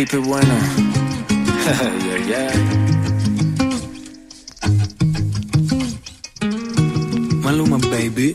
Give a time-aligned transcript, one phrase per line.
[0.00, 0.54] Pipe bueno.
[2.26, 2.52] yeah, yeah.
[7.42, 8.34] Maluma, baby.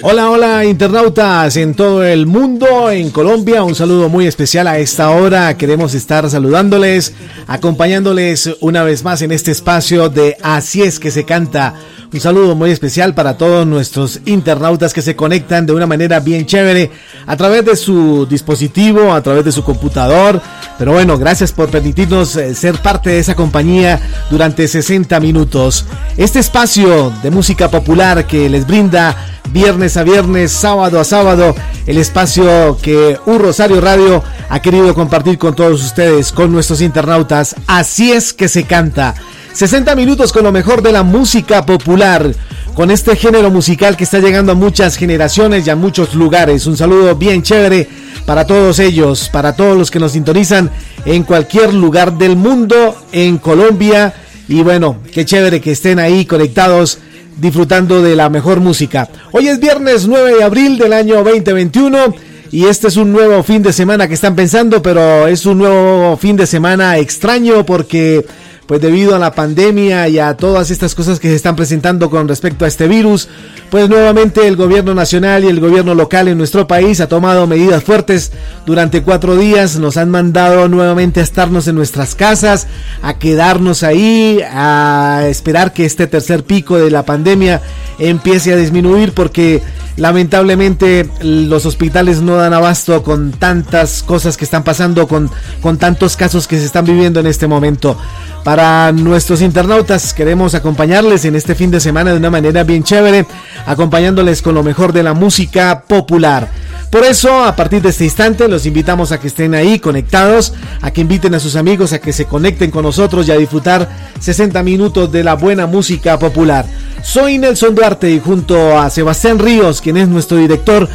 [0.00, 5.10] Hola, hola internautas en todo el mundo, en Colombia, un saludo muy especial a esta
[5.10, 5.56] hora.
[5.56, 7.14] Queremos estar saludándoles,
[7.48, 11.74] acompañándoles una vez más en este espacio de Así es que se canta.
[12.12, 16.46] Un saludo muy especial para todos nuestros internautas que se conectan de una manera bien
[16.46, 16.90] chévere
[17.28, 20.40] a través de su dispositivo, a través de su computador.
[20.78, 25.84] Pero bueno, gracias por permitirnos eh, ser parte de esa compañía durante 60 minutos.
[26.16, 29.14] Este espacio de música popular que les brinda
[29.50, 31.54] viernes a viernes, sábado a sábado,
[31.86, 37.56] el espacio que Un Rosario Radio ha querido compartir con todos ustedes, con nuestros internautas.
[37.66, 39.14] Así es que se canta.
[39.52, 42.32] 60 minutos con lo mejor de la música popular,
[42.78, 46.64] con este género musical que está llegando a muchas generaciones y a muchos lugares.
[46.64, 47.88] Un saludo bien chévere
[48.24, 50.70] para todos ellos, para todos los que nos sintonizan
[51.04, 54.14] en cualquier lugar del mundo, en Colombia.
[54.46, 57.00] Y bueno, qué chévere que estén ahí conectados
[57.36, 59.08] disfrutando de la mejor música.
[59.32, 62.14] Hoy es viernes 9 de abril del año 2021
[62.52, 66.16] y este es un nuevo fin de semana que están pensando, pero es un nuevo
[66.16, 68.24] fin de semana extraño porque
[68.68, 72.28] pues debido a la pandemia y a todas estas cosas que se están presentando con
[72.28, 73.26] respecto a este virus,
[73.70, 77.82] pues nuevamente el gobierno nacional y el gobierno local en nuestro país ha tomado medidas
[77.82, 78.30] fuertes
[78.66, 82.66] durante cuatro días, nos han mandado nuevamente a estarnos en nuestras casas,
[83.00, 87.62] a quedarnos ahí, a esperar que este tercer pico de la pandemia
[87.98, 89.62] empiece a disminuir porque
[89.96, 95.30] lamentablemente los hospitales no dan abasto con tantas cosas que están pasando, con,
[95.60, 97.98] con tantos casos que se están viviendo en este momento.
[98.44, 98.57] Para
[98.92, 103.24] nuestros internautas queremos acompañarles en este fin de semana de una manera bien chévere,
[103.66, 106.48] acompañándoles con lo mejor de la música popular.
[106.90, 110.90] Por eso, a partir de este instante, los invitamos a que estén ahí conectados, a
[110.90, 113.88] que inviten a sus amigos a que se conecten con nosotros y a disfrutar
[114.18, 116.66] 60 minutos de la buena música popular.
[117.02, 120.88] Soy Nelson Duarte y junto a Sebastián Ríos, quien es nuestro director,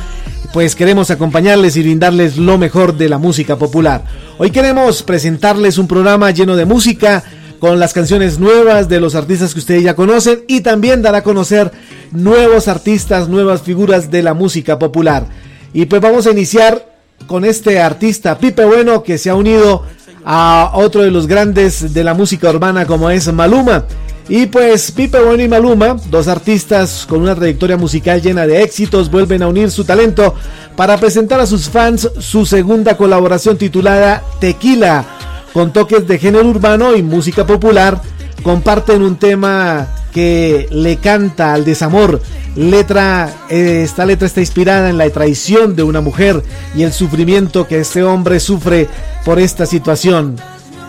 [0.51, 4.03] pues queremos acompañarles y brindarles lo mejor de la música popular.
[4.37, 7.23] Hoy queremos presentarles un programa lleno de música,
[7.63, 11.23] con las canciones nuevas de los artistas que ustedes ya conocen y también dar a
[11.23, 11.71] conocer
[12.11, 15.27] nuevos artistas, nuevas figuras de la música popular.
[15.71, 16.85] Y pues vamos a iniciar
[17.25, 19.83] con este artista Pipe Bueno que se ha unido
[20.25, 23.85] a otro de los grandes de la música urbana como es Maluma.
[24.27, 29.09] Y pues Pipe Bueno y Maluma, dos artistas con una trayectoria musical llena de éxitos,
[29.09, 30.35] vuelven a unir su talento
[30.75, 36.95] para presentar a sus fans su segunda colaboración titulada Tequila con toques de género urbano
[36.95, 38.01] y música popular,
[38.41, 42.21] comparten un tema que le canta al desamor.
[42.55, 46.43] Letra, eh, esta letra está inspirada en la traición de una mujer
[46.75, 48.87] y el sufrimiento que este hombre sufre
[49.25, 50.35] por esta situación.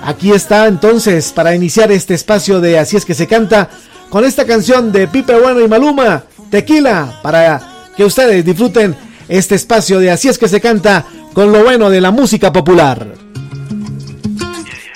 [0.02, 3.70] Aquí está entonces para iniciar este espacio de Así es que se canta
[4.10, 8.94] con esta canción de Pipe Bueno y Maluma, Tequila, para que ustedes disfruten
[9.28, 13.33] este espacio de Así es que se canta con lo bueno de la música popular.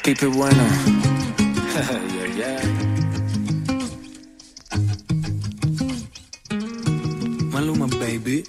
[0.09, 0.63] Pipe bueno.
[7.53, 8.43] Maluma, baby.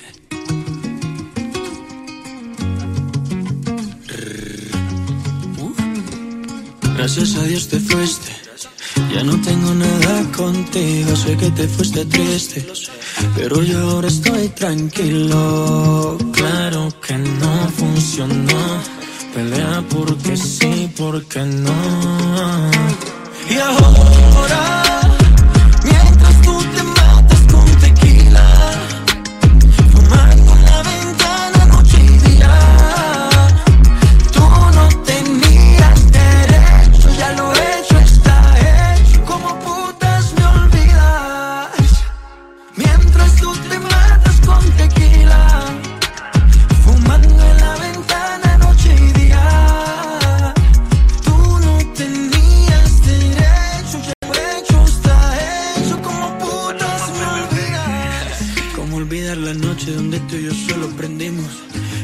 [6.95, 8.31] Gracias a Dios te fuiste.
[9.13, 12.65] Ya no tengo nada contigo, sé que te fuiste triste,
[13.35, 16.17] pero yo ahora estoy tranquilo.
[16.31, 18.98] Claro que no funcionó,
[19.33, 21.71] pelea porque sí, porque no.
[23.49, 25.08] Y ahora,
[60.29, 61.49] tú y yo solo prendimos.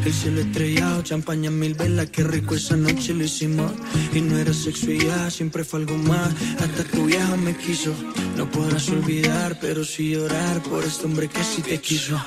[0.04, 3.72] El cielo estrellado, champaña mil velas, qué rico esa noche lo hicimos.
[4.14, 6.30] Y no era sexo y ya, siempre fue algo más.
[6.60, 7.94] Hasta tu vieja me quiso.
[8.38, 12.20] No podrás olvidar, pero sí llorar por este hombre que sí te quiso.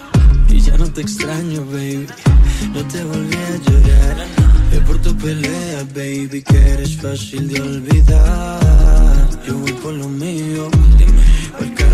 [0.49, 2.06] Y ya no te extraño, baby.
[2.75, 4.27] No te volví a llorar.
[4.73, 9.29] Es por tu pelea, baby, que eres fácil de olvidar.
[9.47, 10.69] Yo voy por lo mío.
[11.59, 11.88] Porque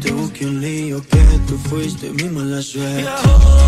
[0.00, 3.08] te busque un lío, que tú fuiste mi mala suerte.
[3.08, 3.64] A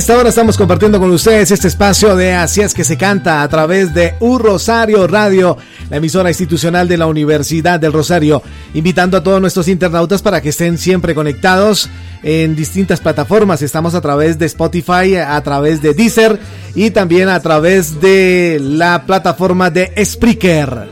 [0.00, 3.48] esta hora estamos compartiendo con ustedes este espacio de Así es que se canta a
[3.48, 5.58] través de U Rosario Radio,
[5.90, 8.42] la emisora institucional de la Universidad del Rosario,
[8.72, 11.90] invitando a todos nuestros internautas para que estén siempre conectados
[12.22, 13.60] en distintas plataformas.
[13.60, 16.40] Estamos a través de Spotify, a través de Deezer
[16.74, 20.88] y también a través de la plataforma de Spreaker.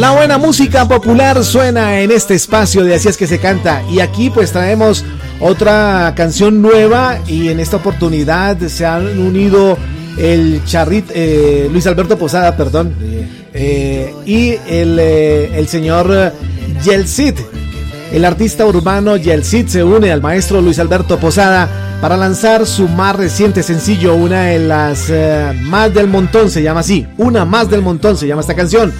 [0.00, 4.00] La buena música popular suena en este espacio de Así es que se canta y
[4.00, 5.04] aquí pues traemos
[5.40, 9.76] otra canción nueva y en esta oportunidad se han unido
[10.16, 12.94] el charrit eh, Luis Alberto Posada, perdón,
[13.52, 16.32] eh, y el, eh, el señor
[16.82, 17.34] Yelcid.
[18.10, 21.68] El artista urbano Yelcid se une al maestro Luis Alberto Posada
[22.00, 25.12] para lanzar su más reciente sencillo, una de las
[25.64, 28.94] más del montón, se llama así, una más del montón se llama esta canción.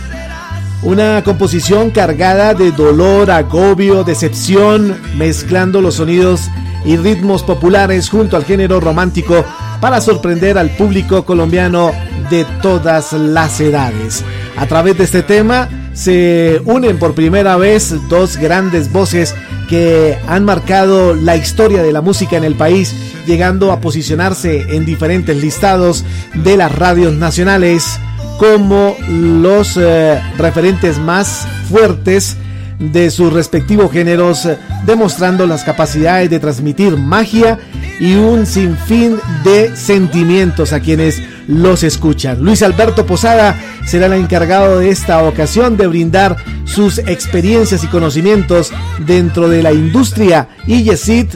[0.82, 6.48] Una composición cargada de dolor, agobio, decepción, mezclando los sonidos
[6.86, 9.44] y ritmos populares junto al género romántico
[9.82, 11.92] para sorprender al público colombiano
[12.30, 14.24] de todas las edades.
[14.56, 19.34] A través de este tema se unen por primera vez dos grandes voces
[19.68, 22.94] que han marcado la historia de la música en el país,
[23.26, 28.00] llegando a posicionarse en diferentes listados de las radios nacionales
[28.40, 32.38] como los eh, referentes más fuertes
[32.78, 34.48] de sus respectivos géneros,
[34.86, 37.58] demostrando las capacidades de transmitir magia
[38.00, 42.42] y un sinfín de sentimientos a quienes los escuchan.
[42.42, 48.72] Luis Alberto Posada será el encargado de esta ocasión de brindar sus experiencias y conocimientos
[49.00, 51.26] dentro de la industria y Yesid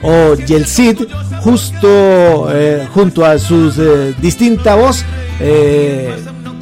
[0.00, 1.08] o Yelcid
[1.40, 5.04] justo eh, junto a sus eh, distinta voz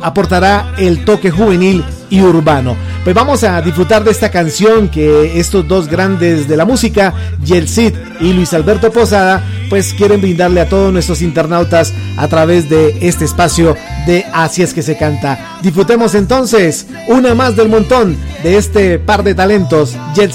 [0.02, 2.76] aportará el toque juvenil y urbano.
[3.04, 7.14] Pues vamos a disfrutar de esta canción que estos dos grandes de la música,
[7.44, 12.98] Cid y Luis Alberto Posada, pues quieren brindarle a todos nuestros internautas a través de
[13.00, 13.76] este espacio
[14.06, 15.58] de Así es que se canta.
[15.62, 20.32] Disfrutemos entonces una más del montón de este par de talentos, Jet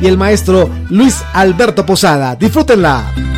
[0.00, 2.34] y el maestro Luis Alberto Posada.
[2.34, 3.28] Disfrútenla.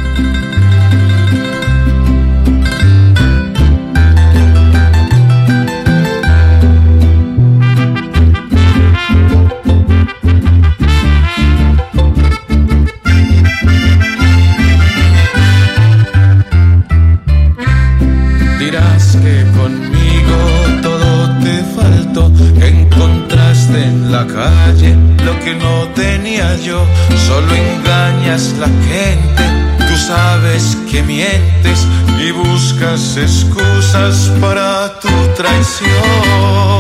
[24.27, 26.85] Calle lo que no tenía yo,
[27.27, 29.45] solo engañas la gente,
[29.79, 31.87] tú sabes que mientes
[32.19, 35.91] y buscas excusas para tu traición.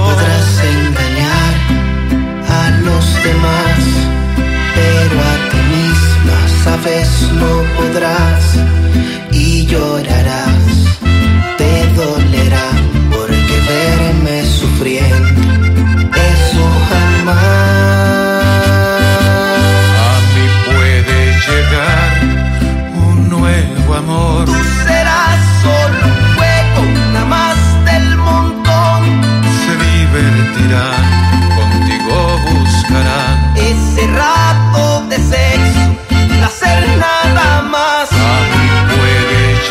[0.05, 1.55] Podrás engañar
[2.49, 3.79] a los demás,
[4.75, 8.45] pero a ti misma sabes no podrás
[9.33, 10.10] y llorarás,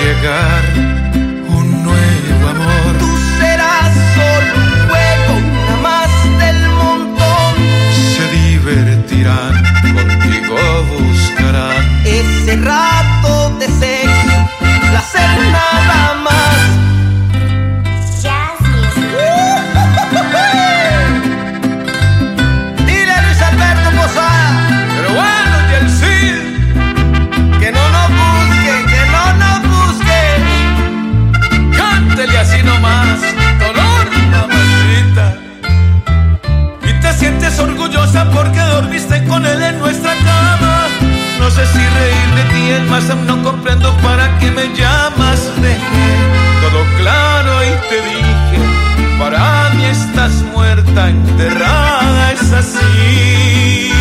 [0.10, 0.89] llegar
[42.88, 45.52] más, no comprendo para qué me llamas.
[45.62, 46.12] Dejé
[46.62, 48.60] todo claro y te dije,
[49.20, 53.99] para mí estás muerta, enterrada, es así.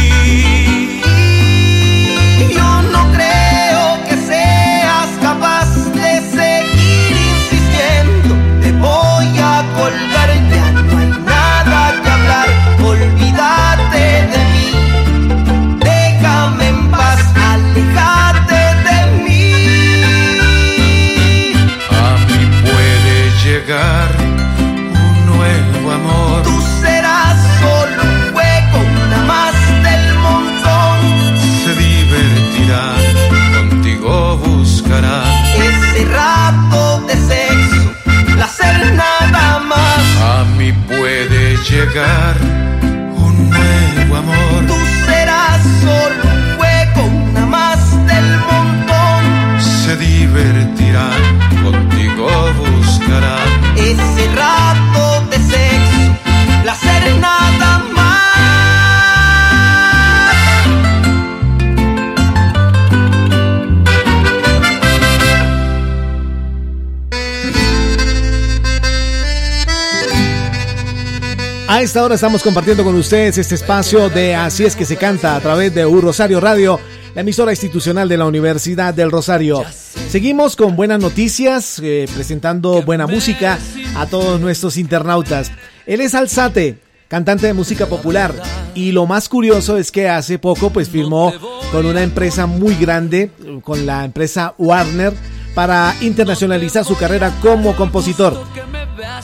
[71.99, 75.41] Esta hora estamos compartiendo con ustedes este espacio de Así es que se canta a
[75.41, 76.79] través de U Rosario Radio,
[77.13, 79.65] la emisora institucional de la Universidad del Rosario.
[80.09, 83.59] Seguimos con buenas noticias, eh, presentando buena música
[83.97, 85.51] a todos nuestros internautas.
[85.87, 86.79] Él es Alzate,
[87.09, 88.33] cantante de música popular,
[88.77, 91.35] y lo más curioso es que hace poco pues firmó
[91.73, 93.33] con una empresa muy grande,
[93.65, 95.15] con la empresa Warner,
[95.53, 98.41] para internacionalizar su carrera como compositor.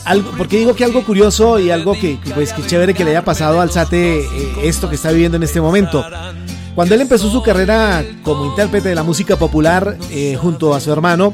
[0.05, 3.25] Algo, porque digo que algo curioso y algo que, pues que chévere que le haya
[3.25, 4.26] pasado al Sate eh,
[4.62, 6.05] esto que está viviendo en este momento.
[6.75, 10.93] Cuando él empezó su carrera como intérprete de la música popular eh, junto a su
[10.93, 11.33] hermano,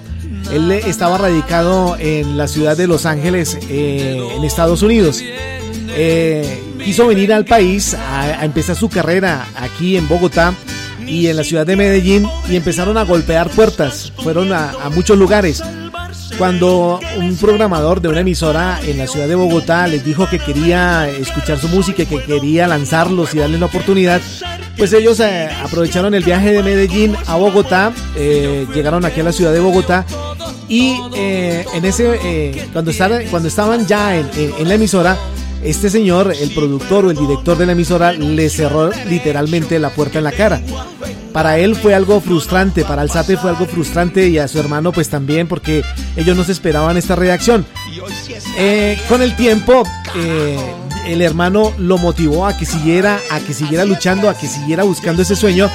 [0.53, 5.23] él estaba radicado en la ciudad de Los Ángeles, eh, en Estados Unidos.
[5.23, 10.55] Eh, quiso venir al país a, empezar su carrera aquí en Bogotá
[11.07, 14.13] y en la ciudad de Medellín y empezaron a golpear puertas.
[14.23, 15.63] Fueron a, a muchos lugares
[16.39, 21.09] cuando un programador de una emisora en la ciudad de Bogotá les dijo que quería
[21.09, 24.21] escuchar su música, que quería lanzarlos y darles la oportunidad,
[24.77, 29.33] pues ellos eh, aprovecharon el viaje de Medellín a Bogotá, eh, llegaron aquí a la
[29.33, 30.07] ciudad de Bogotá
[30.69, 35.19] y eh, en ese cuando estaban cuando estaban ya en, en, la emisora
[35.63, 40.19] este señor, el productor o el director de la emisora, le cerró literalmente la puerta
[40.19, 40.61] en la cara.
[41.33, 45.09] Para él fue algo frustrante, para Alzate fue algo frustrante y a su hermano pues
[45.09, 45.83] también porque
[46.17, 47.65] ellos no se esperaban esta reacción.
[48.57, 49.85] Eh, con el tiempo
[50.17, 50.59] eh,
[51.07, 55.23] el hermano lo motivó a que siguiera, a que siguiera luchando, a que siguiera buscando
[55.23, 55.71] ese sueño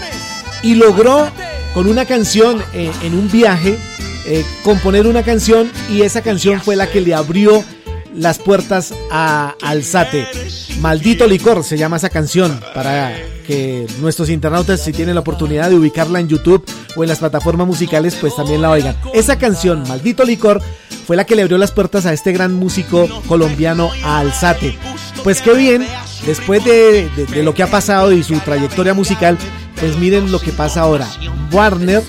[0.62, 1.30] y logró
[1.74, 3.78] con una canción eh, en un viaje
[4.64, 7.64] componer una canción y esa canción fue la que le abrió
[8.18, 10.28] las puertas a Alzate.
[10.80, 15.76] Maldito licor se llama esa canción para que nuestros internautas si tienen la oportunidad de
[15.76, 18.96] ubicarla en YouTube o en las plataformas musicales pues también la oigan.
[19.14, 20.62] Esa canción, Maldito licor,
[21.06, 24.78] fue la que le abrió las puertas a este gran músico colombiano Alzate.
[25.24, 25.86] Pues qué bien,
[26.26, 29.38] después de, de lo que ha pasado y su trayectoria musical,
[29.80, 31.08] pues miren lo que pasa ahora.
[31.52, 32.04] Warner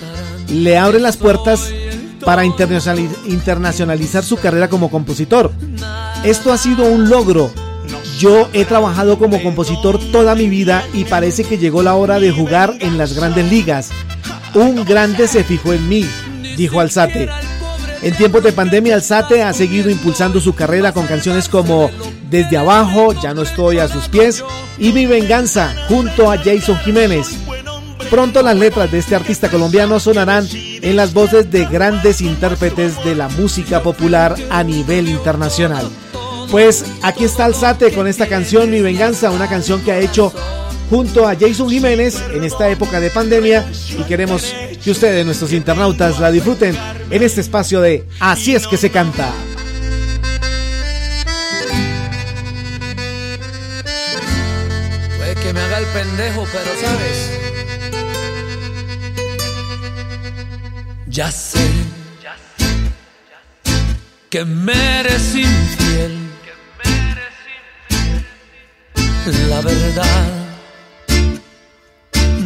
[0.49, 1.71] le abre las puertas
[2.27, 5.53] para internacionalizar su carrera como compositor.
[6.25, 7.53] Esto ha sido un logro.
[8.19, 12.33] Yo he trabajado como compositor toda mi vida y parece que llegó la hora de
[12.33, 13.91] jugar en las grandes ligas.
[14.55, 16.05] Un grande se fijó en mí,
[16.57, 17.29] dijo Alzate.
[18.03, 21.93] En tiempos de pandemia, Alzate ha seguido impulsando su carrera con canciones como
[22.29, 24.43] Desde abajo, Ya no estoy a sus pies
[24.79, 27.39] y Mi venganza junto a Jason Jiménez.
[28.11, 33.17] Pronto las letras de este artista colombiano sonarán en las voces de grandes intérpretes de
[33.17, 35.89] la música popular a nivel internacional.
[36.51, 40.33] Pues aquí está Alzate con esta canción Mi Venganza, una canción que ha hecho
[40.89, 46.21] junto a Jason Jiménez en esta época de pandemia y queremos que ustedes, nuestros internautas,
[46.21, 46.77] la disfruten
[47.11, 49.33] en este espacio de Así es que se canta.
[55.19, 57.46] Puede que me haga el pendejo, pero sabes
[61.17, 61.67] Ya sé
[64.29, 66.15] que me eres infiel.
[69.49, 70.27] La verdad,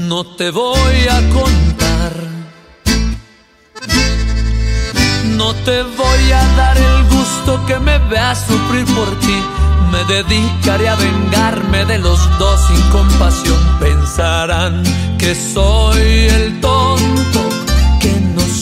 [0.06, 2.12] no te voy a contar.
[5.24, 9.38] No te voy a dar el gusto que me veas sufrir por ti.
[9.90, 13.58] Me dedicaré a vengarme de los dos sin compasión.
[13.80, 14.84] Pensarán
[15.18, 17.49] que soy el tonto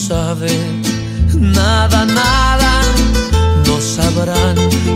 [0.09, 2.81] nada, nada,
[3.67, 4.55] no sabrán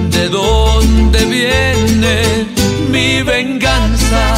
[0.10, 2.47] de dónde viene
[2.89, 4.34] mi venganza.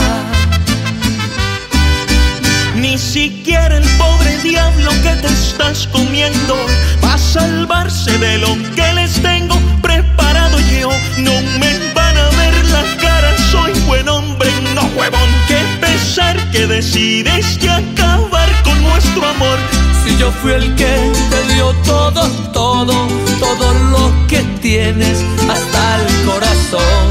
[2.76, 6.56] Ni siquiera el pobre diablo que te estás comiendo
[7.02, 10.90] va a salvarse de lo que les tengo preparado yo.
[11.20, 15.30] No me van a ver la cara, soy buen hombre, no huevón.
[15.48, 19.58] Qué pesar que decides que acabar con nuestro amor
[20.06, 23.08] si yo fui el que te dio todo, todo,
[23.40, 27.06] todo lo que tienes hasta el corazón.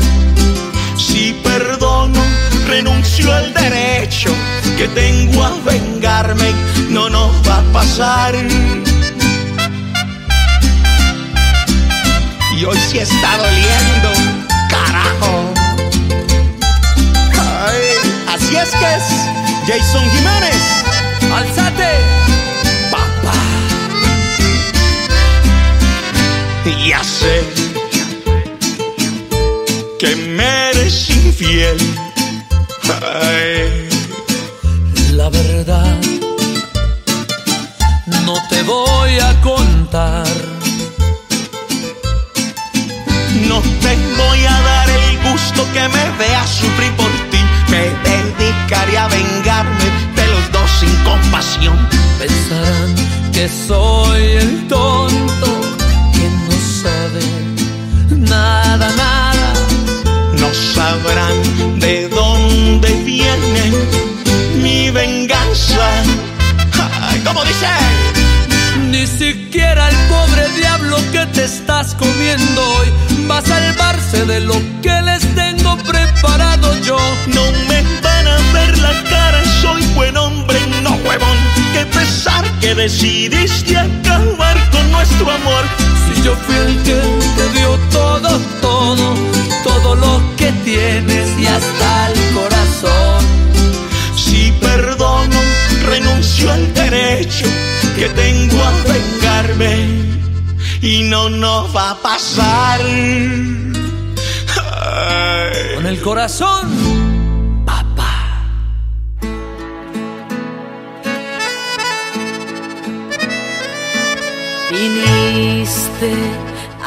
[0.96, 2.20] Si perdono,
[2.68, 4.30] renuncio al derecho
[4.78, 6.52] que tengo a vengarme,
[6.90, 8.34] no nos va a pasar.
[12.56, 14.10] Y hoy sí está doliendo,
[14.70, 15.52] carajo.
[18.32, 19.04] así es que es
[19.66, 20.62] Jason Jiménez.
[21.34, 22.13] ¡Alzate!
[26.70, 27.42] Ya sé
[29.98, 32.03] que me eres infiel.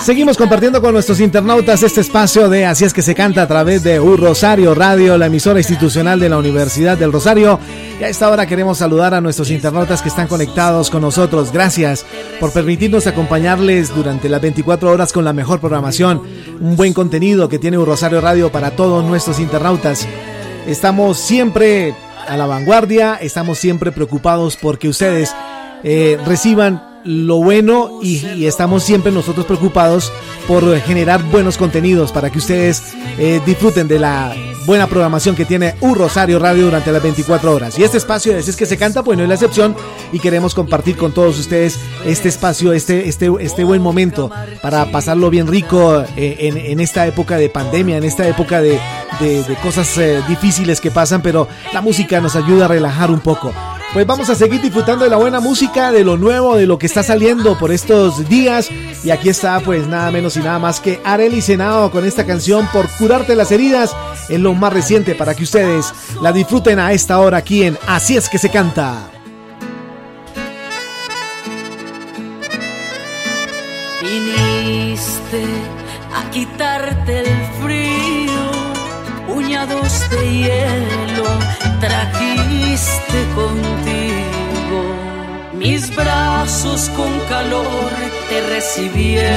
[0.08, 3.84] Seguimos compartiendo con nuestros internautas este espacio de Así es que se canta a través
[3.84, 7.60] de U Rosario Radio, la emisora institucional de la Universidad del Rosario.
[8.00, 11.52] Y a esta hora queremos saludar a nuestros internautas que están conectados con nosotros.
[11.52, 12.06] Gracias
[12.40, 16.22] por permitirnos acompañarles durante las 24 horas con la mejor programación,
[16.62, 20.08] un buen contenido que tiene U Rosario Radio para todos nuestros internautas.
[20.68, 21.94] Estamos siempre
[22.30, 25.36] a la vanguardia, estamos siempre preocupados porque ustedes
[25.84, 30.12] eh, reciban lo bueno y, estamos siempre nosotros preocupados
[30.48, 35.76] por generar buenos contenidos para que ustedes eh, disfruten de la buena programación que tiene
[35.80, 37.80] Un Rosario Radio durante las 24 horas.
[37.80, 39.76] Y este espacio de es que se canta, pues no es la excepción
[40.12, 44.30] y queremos compartir con todos ustedes este espacio, este, este, este buen momento
[44.62, 48.78] para pasarlo bien rico eh, en, esta época de pandemia, en esta época de,
[49.64, 53.54] cosas eh, difíciles que pasan, pero la música nos ayuda a relajar un poco
[53.98, 56.86] pues vamos a seguir disfrutando de la buena música, de lo nuevo, de lo que
[56.86, 58.70] está saliendo por estos días.
[59.04, 62.70] Y aquí está, pues nada menos y nada más que Arely Senado con esta canción
[62.72, 63.96] por curarte las heridas.
[64.30, 68.16] en lo más reciente para que ustedes la disfruten a esta hora aquí en Así
[68.16, 69.10] es que se canta.
[74.04, 75.44] Viniste
[76.14, 84.82] a quitarte el frío, puñados de hielo trajiste contigo.
[85.54, 87.92] Mis brazos con calor
[88.30, 89.28] te recibieron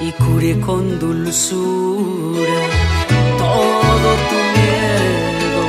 [0.00, 2.60] y curé con dulzura
[3.38, 5.64] todo tu miedo.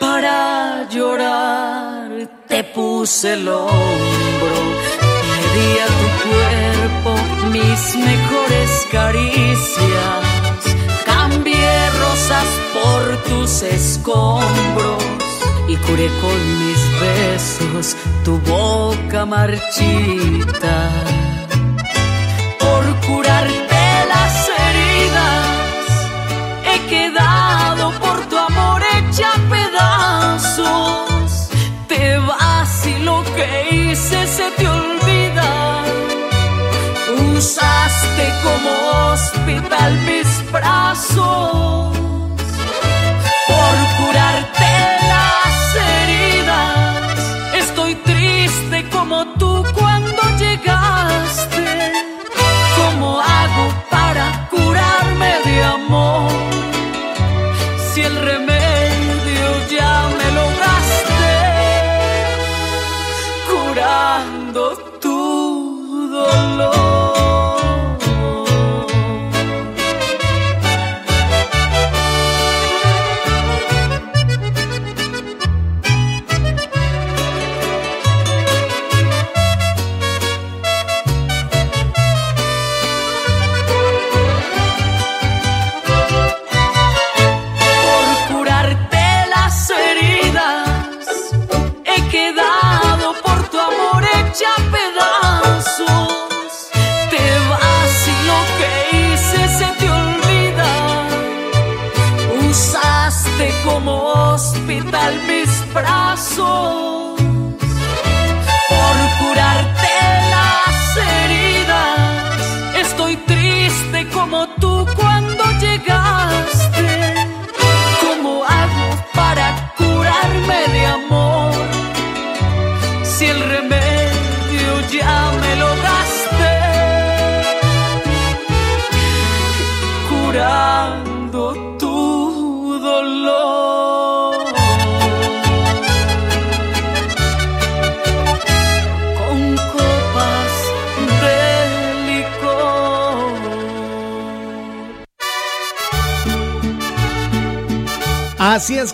[0.00, 2.10] Para llorar
[2.48, 4.58] te puse el hombro,
[5.34, 7.10] le di a tu cuerpo
[7.52, 10.29] mis mejores caricias
[12.72, 15.02] por tus escombros
[15.68, 20.90] y curé con mis besos tu boca marchita.
[22.58, 25.46] Por curarte las heridas,
[26.72, 31.30] he quedado por tu amor hecha pedazos.
[31.88, 34.69] Te vas y lo que hice se te.
[37.40, 38.70] Usaste como
[39.12, 41.99] hospital mis brazos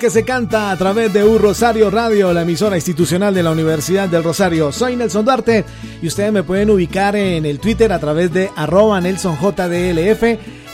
[0.07, 4.09] que se canta a través de Un Rosario Radio, la emisora institucional de la Universidad
[4.09, 4.71] del Rosario.
[4.71, 5.65] Soy Nelson Duarte
[6.01, 10.23] y ustedes me pueden ubicar en el Twitter a través de arroba NelsonJDLF,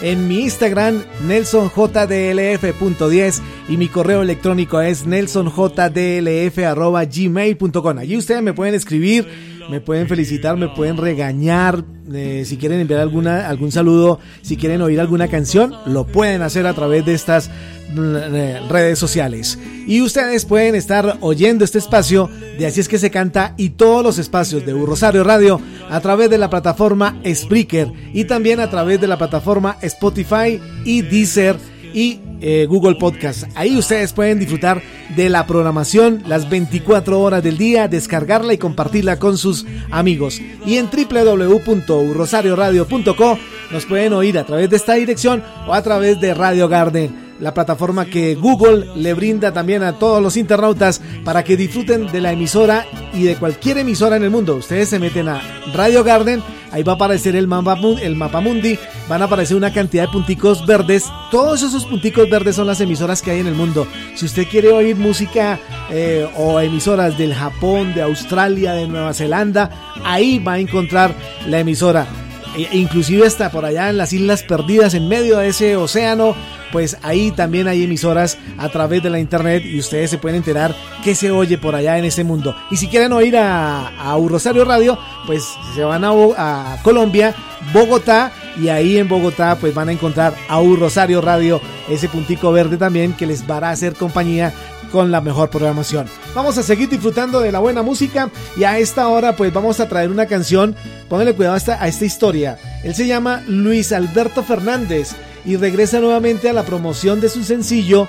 [0.02, 3.40] en mi Instagram nelsonjdlf.10
[3.70, 7.98] y mi correo electrónico es nelsonjdlf.gmail.com.
[7.98, 9.26] Allí ustedes me pueden escribir,
[9.70, 14.82] me pueden felicitar, me pueden regañar, eh, si quieren enviar alguna, algún saludo, si quieren
[14.82, 17.50] oír alguna canción, lo pueden hacer a través de estas
[17.96, 19.58] eh, redes sociales.
[19.86, 24.02] Y ustedes pueden estar oyendo este espacio de Así es que se canta y todos
[24.02, 29.00] los espacios de Rosario Radio a través de la plataforma Spreaker y también a través
[29.00, 31.56] de la plataforma Spotify y Deezer
[31.94, 33.44] y eh, Google Podcast.
[33.54, 34.82] Ahí ustedes pueden disfrutar
[35.16, 40.40] de la programación las 24 horas del día, descargarla y compartirla con sus amigos.
[40.66, 43.38] Y en www.rosarioradio.co
[43.70, 47.52] nos pueden oír a través de esta dirección o a través de Radio Garden la
[47.52, 52.30] plataforma que Google le brinda también a todos los internautas para que disfruten de la
[52.30, 54.54] emisora y de cualquier emisora en el mundo.
[54.54, 55.42] Ustedes se meten a
[55.74, 58.78] Radio Garden, ahí va a aparecer el mapa, el mapa mundi,
[59.08, 61.04] van a aparecer una cantidad de punticos verdes.
[61.32, 63.88] Todos esos punticos verdes son las emisoras que hay en el mundo.
[64.14, 65.58] Si usted quiere oír música
[65.90, 69.68] eh, o emisoras del Japón, de Australia, de Nueva Zelanda,
[70.04, 71.12] ahí va a encontrar
[71.48, 72.06] la emisora.
[72.56, 76.34] E inclusive hasta por allá en las islas perdidas en medio de ese océano
[76.72, 80.74] pues ahí también hay emisoras a través de la internet y ustedes se pueden enterar
[81.04, 82.56] qué se oye por allá en ese mundo.
[82.70, 87.34] Y si quieren oír a, a Rosario Radio, pues se van a, Colombia,
[87.72, 92.78] Bogotá, y ahí en Bogotá pues van a encontrar a Rosario Radio, ese puntico verde
[92.78, 94.52] también que les va a hacer compañía
[94.92, 96.06] con la mejor programación.
[96.34, 99.88] Vamos a seguir disfrutando de la buena música y a esta hora pues vamos a
[99.88, 100.76] traer una canción,
[101.08, 102.58] pónganle cuidado a a esta historia.
[102.84, 108.06] Él se llama Luis Alberto Fernández y regresa nuevamente a la promoción de su sencillo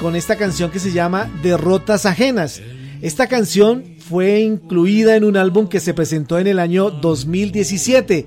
[0.00, 2.60] con esta canción que se llama Derrotas Ajenas.
[3.00, 8.26] Esta canción fue incluida en un álbum que se presentó en el año 2017,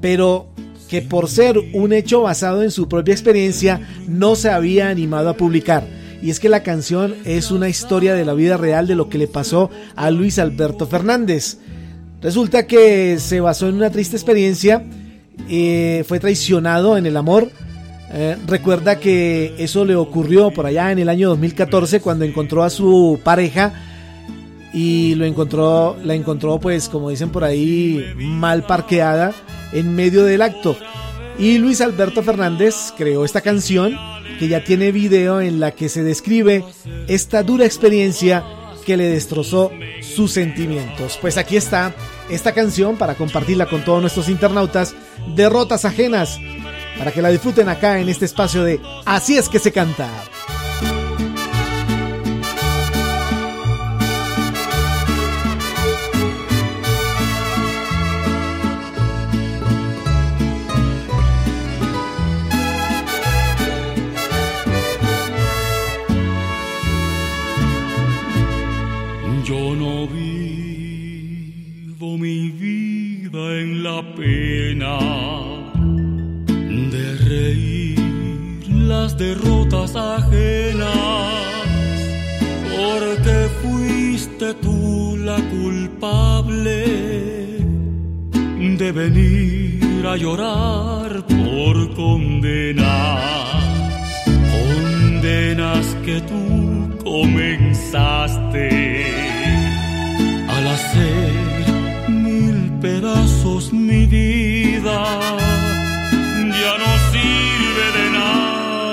[0.00, 0.48] pero
[0.88, 5.36] que por ser un hecho basado en su propia experiencia no se había animado a
[5.36, 5.99] publicar.
[6.22, 9.18] Y es que la canción es una historia de la vida real de lo que
[9.18, 11.58] le pasó a Luis Alberto Fernández.
[12.20, 14.84] Resulta que se basó en una triste experiencia,
[15.48, 17.50] eh, fue traicionado en el amor,
[18.12, 22.70] eh, recuerda que eso le ocurrió por allá en el año 2014 cuando encontró a
[22.70, 23.72] su pareja
[24.72, 29.32] y lo encontró, la encontró pues como dicen por ahí mal parqueada
[29.72, 30.76] en medio del acto.
[31.38, 33.96] Y Luis Alberto Fernández creó esta canción
[34.40, 36.64] que ya tiene video en la que se describe
[37.08, 38.42] esta dura experiencia
[38.86, 41.18] que le destrozó sus sentimientos.
[41.20, 41.94] Pues aquí está
[42.30, 44.94] esta canción para compartirla con todos nuestros internautas.
[45.36, 46.40] Derrotas ajenas
[46.96, 50.08] para que la disfruten acá en este espacio de Así es que se canta.
[79.20, 80.88] Derrotas ajenas,
[82.74, 86.78] porque fuiste tú la culpable
[88.78, 93.20] de venir a llorar por condenas,
[94.54, 96.44] condenas que tú
[97.04, 98.68] comenzaste
[100.48, 104.98] al hacer mil pedazos mi vida,
[106.62, 106.99] ya no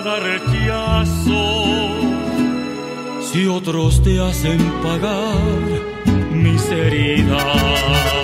[0.07, 1.43] nada rechazo
[3.21, 5.41] si otros te hacen pagar
[6.31, 8.16] mis heridas.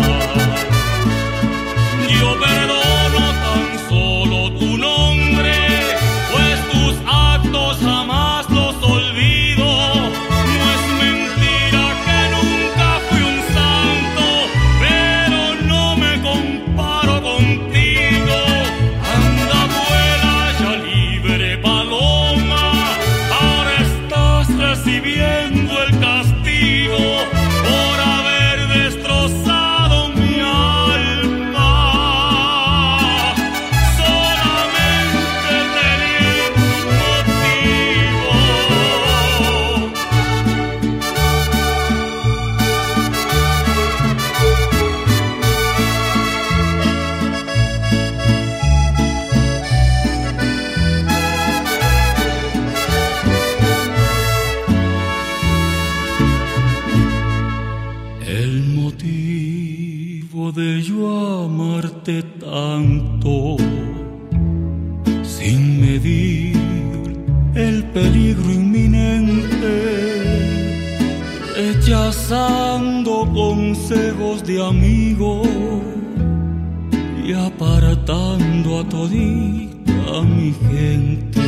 [79.03, 81.41] todita mi gente.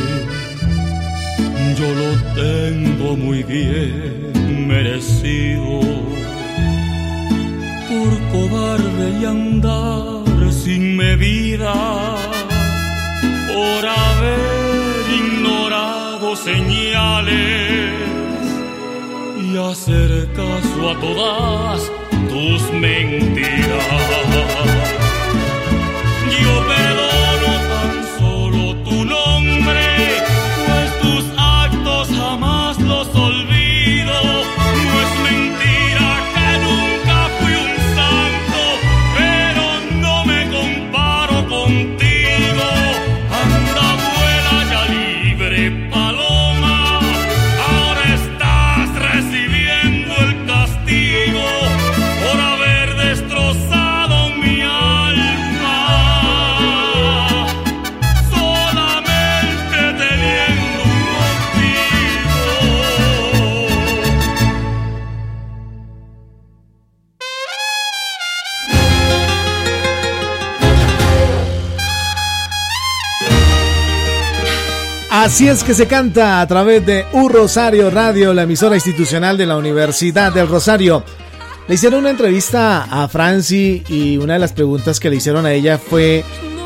[1.78, 5.80] Yo lo tengo muy bien merecido
[7.88, 11.74] por cobarde y andar sin medida,
[13.52, 17.92] por haber ignorado señales
[19.44, 21.92] y hacer caso a todas
[22.30, 24.75] tus mentiras.
[75.36, 79.44] Así es que se canta a través de U Rosario Radio, la emisora institucional de
[79.44, 81.04] la Universidad del Rosario.
[81.68, 85.52] Le hicieron una entrevista a Franci y una de las preguntas que le hicieron a
[85.52, 86.24] ella fue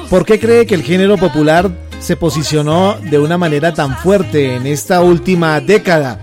[0.09, 4.69] ¿por qué cree que el género popular se posicionó de una manera tan fuerte en
[4.69, 6.21] esta última década?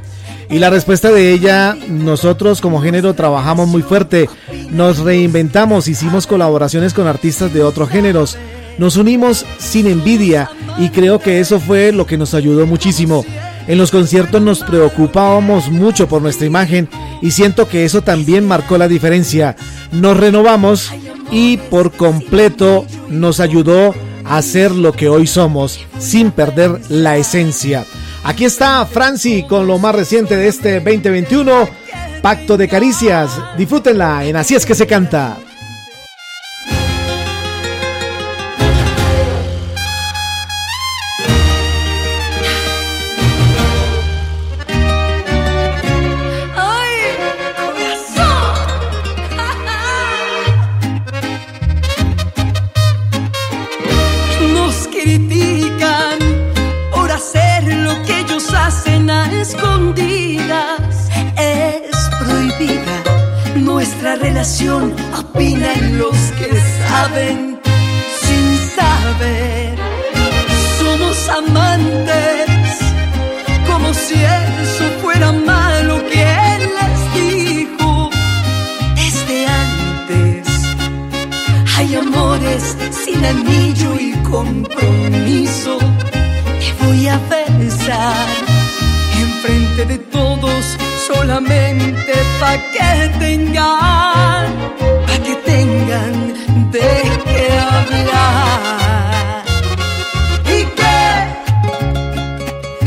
[0.50, 4.30] Y la respuesta de ella, nosotros como género trabajamos muy fuerte,
[4.70, 8.38] nos reinventamos, hicimos colaboraciones con artistas de otros géneros,
[8.78, 13.26] nos unimos sin envidia y creo que eso fue lo que nos ayudó muchísimo.
[13.68, 16.88] En los conciertos nos preocupábamos mucho por nuestra imagen
[17.22, 19.56] y siento que eso también marcó la diferencia.
[19.92, 20.92] Nos renovamos
[21.32, 27.86] y por completo nos ayudó a ser lo que hoy somos sin perder la esencia.
[28.24, 31.70] Aquí está Franci con lo más reciente de este 2021,
[32.22, 33.32] Pacto de Caricias.
[33.58, 35.38] Disfrútenla en Así es que se canta.
[65.20, 66.50] Opinan los que
[66.88, 67.60] saben
[68.22, 69.76] sin saber.
[70.80, 72.80] Somos amantes,
[73.68, 76.02] como si eso fuera malo.
[76.12, 78.10] ¿Quién les dijo?
[78.96, 80.48] Desde antes
[81.76, 82.76] hay amores
[83.06, 85.78] sin anillo y compromiso.
[86.60, 87.20] Te voy a
[87.60, 88.28] besar
[89.20, 94.46] enfrente de todos solamente pa' que tengan,
[95.08, 96.14] pa' que tengan
[96.76, 96.90] de
[97.30, 97.44] qué
[97.76, 99.44] hablar.
[100.58, 101.02] Y que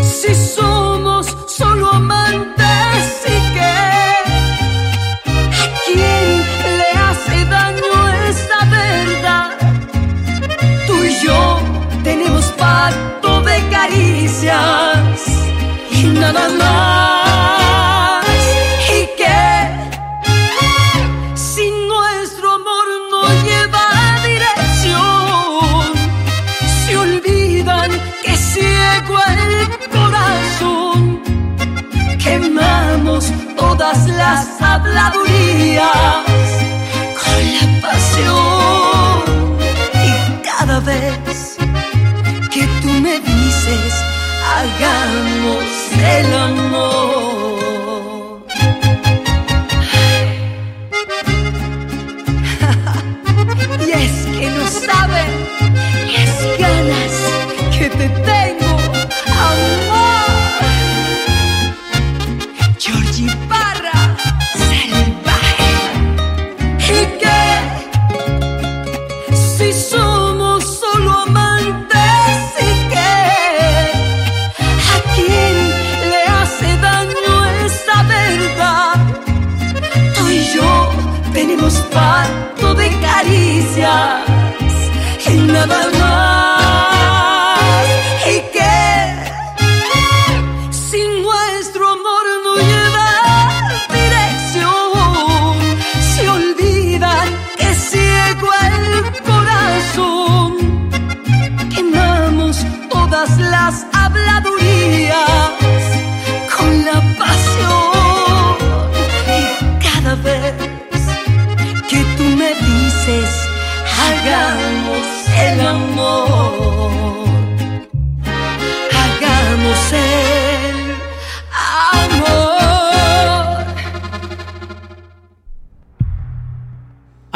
[0.02, 3.04] si somos solo amantes
[3.37, 3.76] y que
[5.62, 6.26] a quién
[6.80, 7.94] le hace daño
[8.28, 9.50] esta verdad,
[10.87, 11.40] tú y yo
[12.04, 15.20] tenemos pacto de caricias
[15.90, 17.19] y nada más.
[34.61, 35.87] Habladurías
[37.23, 38.50] con la pasión.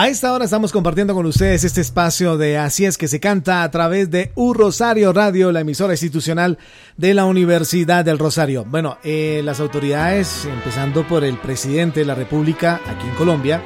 [0.04, 3.62] A esta hora estamos compartiendo con ustedes este espacio de Así es que se canta
[3.62, 6.58] a través de U Rosario Radio, la emisora institucional
[6.98, 8.66] de la Universidad del Rosario.
[8.66, 13.62] Bueno, eh, las autoridades, empezando por el presidente de la República aquí en Colombia,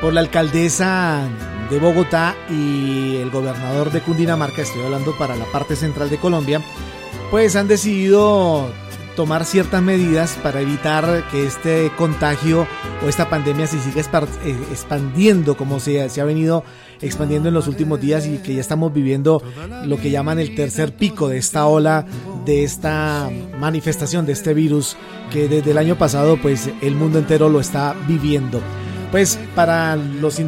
[0.00, 1.28] por la alcaldesa
[1.68, 6.62] de Bogotá y el gobernador de Cundinamarca, estoy hablando para la parte central de Colombia,
[7.32, 8.70] pues han decidido
[9.16, 12.66] tomar ciertas medidas para evitar que este contagio
[13.04, 16.64] o esta pandemia se siga eh, expandiendo como se, se ha venido
[17.00, 19.42] expandiendo en los últimos días y que ya estamos viviendo
[19.84, 22.06] lo que llaman el tercer pico de esta ola,
[22.44, 24.96] de esta manifestación de este virus
[25.30, 28.60] que desde el año pasado pues el mundo entero lo está viviendo.
[29.10, 30.40] Pues para los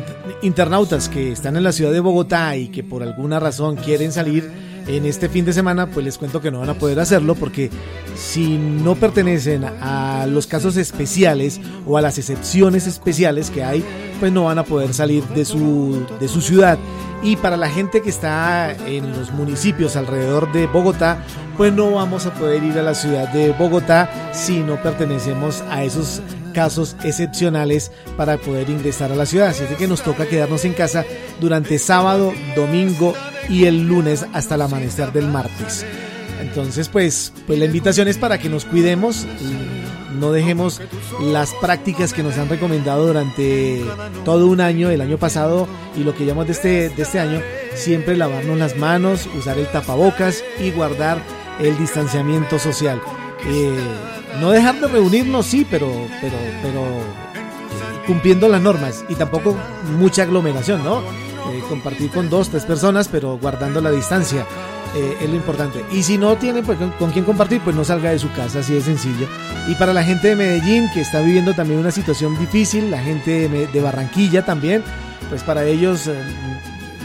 [0.42, 4.50] internautas que están en la ciudad de Bogotá y que por alguna razón quieren salir,
[4.86, 7.70] en este fin de semana, pues les cuento que no van a poder hacerlo porque
[8.14, 13.84] si no pertenecen a los casos especiales o a las excepciones especiales que hay,
[14.20, 16.78] pues no van a poder salir de su, de su ciudad.
[17.22, 21.18] Y para la gente que está en los municipios alrededor de Bogotá,
[21.56, 25.82] pues no vamos a poder ir a la ciudad de Bogotá si no pertenecemos a
[25.82, 26.22] esos
[26.54, 29.48] casos excepcionales para poder ingresar a la ciudad.
[29.48, 31.04] Así que nos toca quedarnos en casa
[31.40, 33.14] durante sábado, domingo
[33.48, 35.84] y el lunes hasta el amanecer del martes.
[36.40, 40.80] Entonces, pues, pues la invitación es para que nos cuidemos, y no dejemos
[41.20, 43.84] las prácticas que nos han recomendado durante
[44.24, 45.66] todo un año, el año pasado
[45.96, 47.40] y lo que llamamos de este, de este año,
[47.74, 51.20] siempre lavarnos las manos, usar el tapabocas y guardar
[51.60, 53.00] el distanciamiento social.
[53.46, 53.76] Eh,
[54.40, 55.90] no dejar de reunirnos, sí, pero,
[56.20, 56.82] pero, pero
[58.06, 59.56] cumpliendo las normas y tampoco
[59.98, 61.02] mucha aglomeración, ¿no?
[61.52, 64.46] Eh, compartir con dos, tres personas, pero guardando la distancia.
[64.94, 65.84] Eh, es lo importante.
[65.92, 68.72] Y si no tiene pues, con, quién compartir, pues no salga de su casa, así
[68.72, 69.28] de sencillo.
[69.68, 73.48] Y para la gente de Medellín, que está viviendo también una situación difícil, la gente
[73.48, 74.82] de, Barranquilla también,
[75.28, 76.14] pues para ellos eh,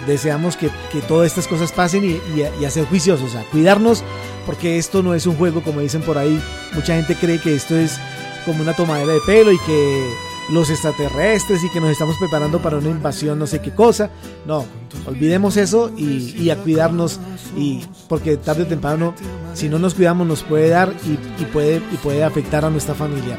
[0.07, 0.69] deseamos que,
[1.07, 2.21] todas estas cosas pasen y,
[2.59, 4.03] y, hacer juiciosos, a cuidarnos,
[4.45, 6.41] porque esto no es un juego, como dicen por ahí.
[6.73, 7.99] Mucha gente cree que esto es
[8.45, 12.77] como una tomadera de pelo y que los extraterrestres y que nos estamos preparando para
[12.77, 14.09] una invasión, no sé qué cosa.
[14.45, 14.65] No,
[15.07, 17.19] olvidemos eso y, a cuidarnos
[17.57, 19.13] y porque tarde o temprano,
[19.53, 20.93] si no nos cuidamos, nos puede dar
[21.39, 23.37] y, puede, y puede afectar a nuestra familia.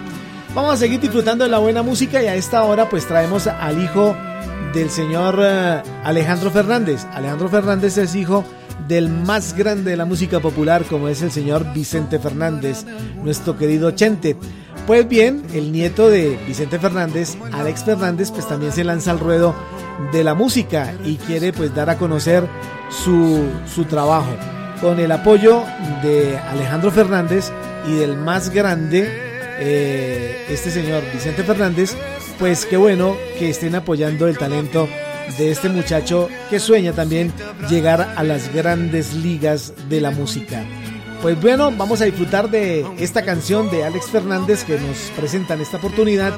[0.54, 3.82] Vamos a seguir disfrutando de la buena música y a esta hora pues traemos al
[3.82, 4.14] hijo
[4.74, 7.06] del señor eh, Alejandro Fernández.
[7.12, 8.44] Alejandro Fernández es hijo
[8.88, 12.84] del más grande de la música popular como es el señor Vicente Fernández,
[13.22, 14.36] nuestro querido Chente.
[14.87, 19.55] Pues bien, el nieto de Vicente Fernández, Alex Fernández, pues también se lanza al ruedo
[20.12, 22.49] de la música y quiere pues dar a conocer
[22.91, 24.35] su, su trabajo.
[24.80, 25.62] Con el apoyo
[26.03, 27.53] de Alejandro Fernández
[27.87, 29.09] y del más grande,
[29.61, 31.97] eh, este señor Vicente Fernández,
[32.41, 34.89] pues qué bueno que estén apoyando el talento
[35.39, 37.33] de este muchacho que sueña también
[37.70, 40.64] llegar a las grandes ligas de la música.
[41.22, 45.60] Pues bueno, vamos a disfrutar de esta canción de Alex Fernández que nos presenta en
[45.60, 46.32] esta oportunidad.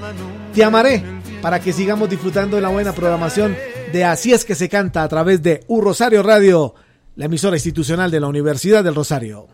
[0.54, 1.02] Te amaré
[1.40, 3.56] para que sigamos disfrutando de la buena programación
[3.94, 6.74] de Así es que se canta a través de U Rosario Radio,
[7.16, 9.48] la emisora institucional de la Universidad del Rosario.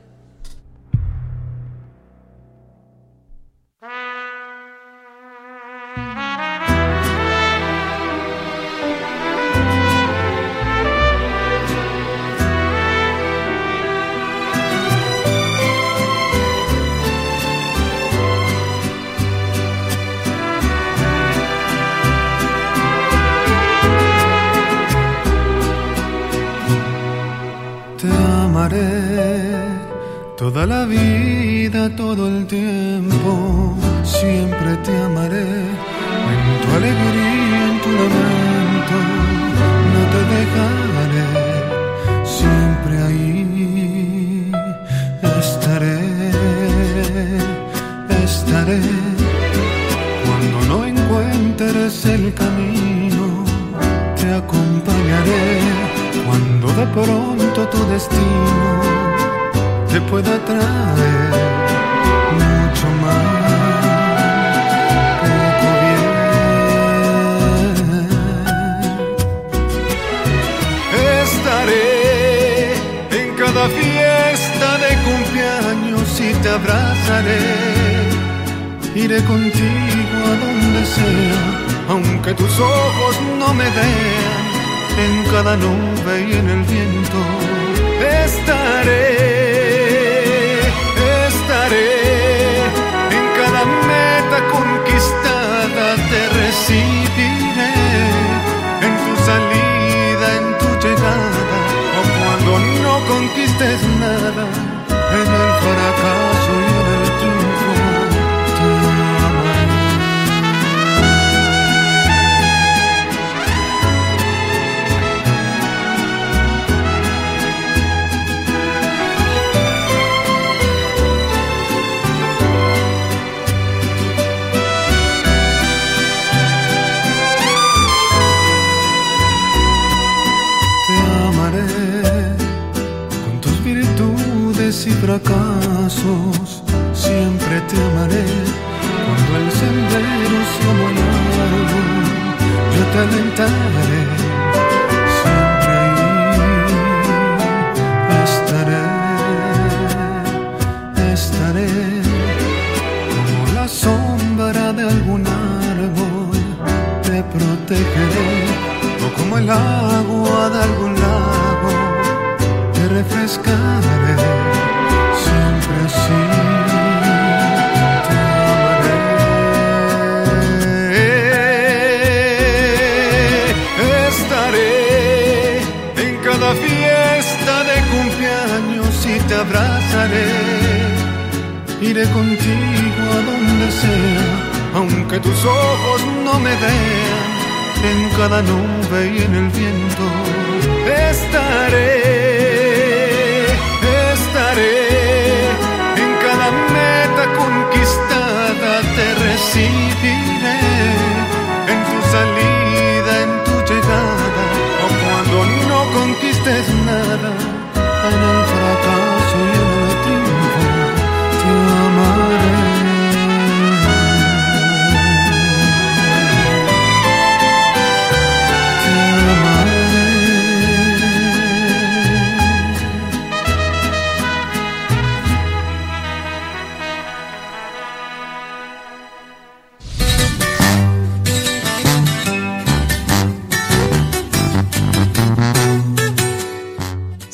[30.37, 35.43] Toda la vida, todo el tiempo, siempre te amaré.
[36.33, 38.97] En tu alegría, en tu lamento,
[39.93, 41.27] no te dejaré.
[42.25, 44.53] Siempre ahí
[45.41, 46.01] estaré,
[48.25, 48.81] estaré.
[50.25, 53.45] Cuando no encuentres el camino,
[54.17, 55.90] te acompañaré.
[56.81, 58.81] De pronto tu destino
[59.93, 61.33] te pueda traer
[62.41, 64.65] mucho más.
[65.21, 66.09] Poco bien.
[71.23, 71.91] Estaré
[73.21, 77.45] en cada fiesta de cumpleaños y te abrazaré.
[78.95, 81.43] Iré contigo a donde sea,
[81.91, 84.40] aunque tus ojos no me vean.
[84.99, 87.19] En cada nube y en el viento.
[88.25, 89.50] Estaré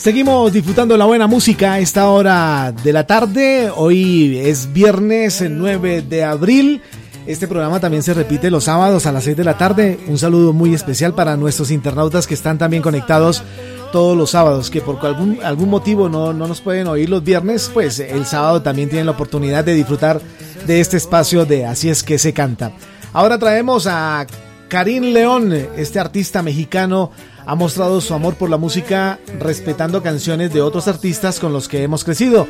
[0.07, 3.73] Seguimos disfrutando la buena música a esta hora de la tarde.
[3.75, 6.81] Hoy es viernes 9 de abril.
[7.27, 9.99] Este programa también se repite los sábados a las 6 de la tarde.
[10.07, 13.43] Un saludo muy especial para nuestros internautas que están también conectados
[13.91, 17.69] todos los sábados, que por algún, algún motivo no, no nos pueden oír los viernes,
[17.75, 20.21] pues el sábado también tienen la oportunidad de disfrutar
[20.69, 22.71] de este espacio de Así es que se canta.
[23.13, 24.25] Ahora traemos a
[24.69, 27.11] Karim León, este artista mexicano
[27.47, 31.83] ha mostrado su amor por la música respetando canciones de otros artistas con los que
[31.83, 32.49] hemos crecido,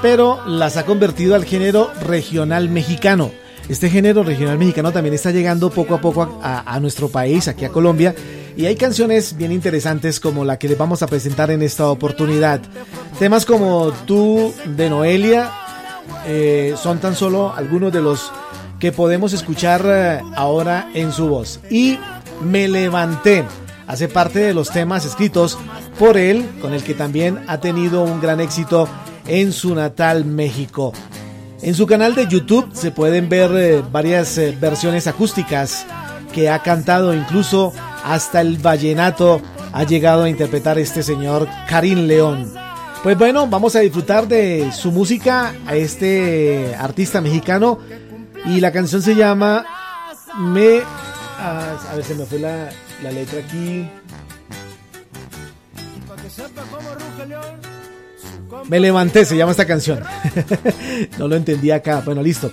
[0.00, 3.32] pero las ha convertido al género regional mexicano.
[3.68, 7.70] Este género regional mexicano también está llegando poco a poco a, nuestro país, aquí a
[7.70, 8.14] Colombia,
[8.56, 12.60] y hay canciones bien interesantes como la que les vamos a presentar en esta oportunidad.
[13.18, 15.50] Temas como Tú de Noelia
[16.26, 18.32] eh, son tan solo algunos de los
[18.78, 21.60] que podemos escuchar eh, ahora en su voz.
[21.70, 21.98] Y
[22.42, 23.44] Me Levanté
[23.88, 25.58] hace parte de los temas escritos
[25.98, 28.86] por él, con el que también ha tenido un gran éxito
[29.26, 30.92] en su natal México.
[31.62, 35.86] En su canal de YouTube se pueden ver eh, varias eh, versiones acústicas
[36.32, 37.72] que ha cantado, incluso
[38.04, 39.40] hasta el vallenato
[39.72, 42.52] ha llegado a interpretar este señor Karim León.
[43.02, 47.78] Pues bueno, vamos a disfrutar de su música a este artista mexicano
[48.44, 49.64] y la canción se llama
[50.38, 50.82] Me...
[51.38, 52.68] Ah, a ver, se me fue la,
[53.02, 53.88] la letra aquí.
[58.68, 60.02] Me levanté, se llama esta canción.
[61.18, 62.02] no lo entendí acá.
[62.04, 62.52] Bueno, listo.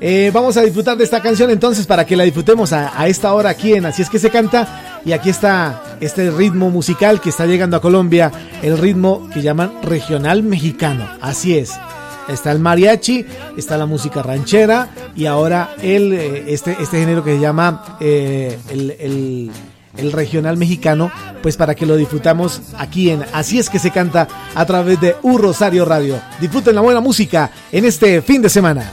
[0.00, 3.50] Eh, vamos a disfrutar de esta canción entonces para que la disfrutemos a, esta hora
[3.50, 5.00] aquí en Así es que se canta.
[5.04, 9.82] Y aquí está este ritmo musical que está llegando a Colombia, el ritmo que llaman
[9.82, 11.06] regional mexicano.
[11.20, 11.72] Así es.
[12.28, 13.24] Está el mariachi,
[13.56, 18.58] está la música ranchera y ahora el, eh, este, este género que se llama eh,
[18.70, 19.50] el
[19.96, 21.10] el regional mexicano,
[21.42, 25.16] pues para que lo disfrutamos aquí en Así es que se canta a través de
[25.22, 26.20] Un Rosario Radio.
[26.40, 28.92] Disfruten la buena música en este fin de semana.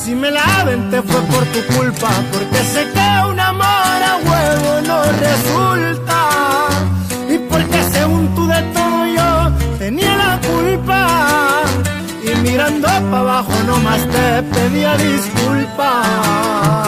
[0.00, 4.72] Si me la te fue por tu culpa, porque sé que un amor a huevo
[4.86, 6.18] no resulta.
[7.28, 9.30] Y porque según tú de todo yo
[9.78, 11.00] tenía la culpa.
[12.22, 16.87] Y mirando para abajo nomás te pedía disculpas.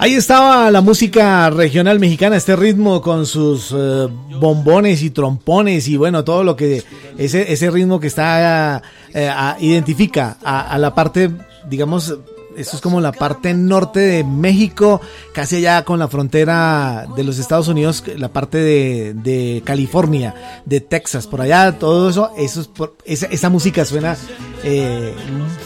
[0.00, 4.08] Ahí estaba la música regional mexicana, este ritmo con sus eh,
[4.38, 6.84] bombones y trompones y bueno, todo lo que
[7.16, 11.30] ese, ese ritmo que está eh, identifica a, la parte,
[11.68, 12.16] digamos,
[12.58, 15.00] esto es como la parte norte de México,
[15.32, 20.34] casi allá con la frontera de los Estados Unidos, la parte de, California,
[20.64, 22.66] de Texas, por allá, todo eso, eso
[23.04, 24.16] es esa, música suena
[24.64, 25.14] eh,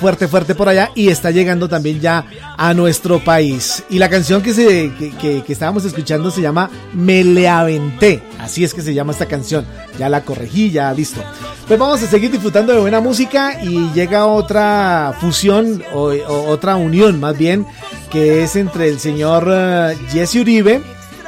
[0.01, 2.27] fuerte, fuerte por allá y está llegando también ya
[2.57, 3.85] a nuestro país.
[3.89, 8.65] Y la canción que, se, que, que estábamos escuchando se llama Me le aventé, así
[8.65, 9.65] es que se llama esta canción,
[9.99, 11.23] ya la corregí, ya listo.
[11.67, 17.21] Pues vamos a seguir disfrutando de buena música y llega otra fusión o, otra unión
[17.21, 17.67] más bien
[18.11, 20.83] que es entre el señor eh, Jesse Uribe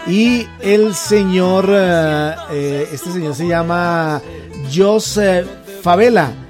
[0.06, 4.20] y el señor, eh, este señor se llama
[4.70, 5.46] Joseph
[5.82, 6.43] Favela.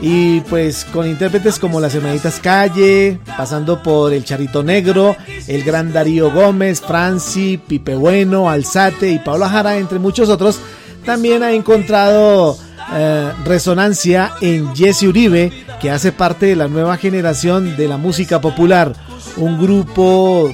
[0.00, 5.16] Y pues con intérpretes como las hermanitas Calle, pasando por el Charito Negro,
[5.46, 10.60] el gran Darío Gómez, Franci, Pipe Bueno, Alzate y Pablo Jara, entre muchos otros,
[11.04, 12.58] también ha encontrado
[12.92, 18.40] eh, resonancia en Jesse Uribe, que hace parte de la nueva generación de la música
[18.40, 18.92] popular,
[19.36, 20.52] un grupo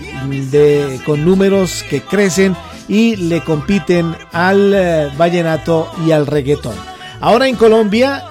[0.50, 2.56] de, con números que crecen
[2.88, 6.74] y le compiten al eh, vallenato y al reggaetón.
[7.20, 8.24] Ahora en Colombia,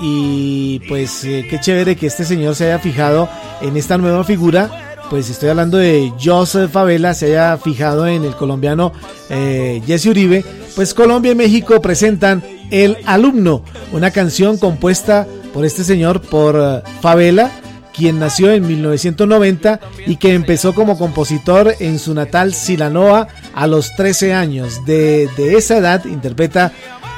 [0.00, 3.28] y pues eh, qué chévere que este señor se haya fijado
[3.60, 8.34] en esta nueva figura, pues estoy hablando de Joseph Favela, se haya fijado en el
[8.34, 8.92] colombiano
[9.28, 13.62] Jesse Uribe, pues Colombia y México presentan el alumno,
[13.92, 17.50] una canción compuesta por este señor, por eh, Favela,
[17.94, 23.94] quien nació en 1990 y que empezó como compositor en su natal Silanoa a los
[23.96, 24.84] 13 años.
[24.86, 26.72] De, esa edad interpreta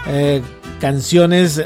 [0.09, 0.43] eh,
[0.81, 1.63] canciones